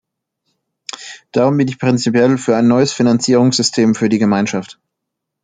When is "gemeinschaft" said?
4.17-4.79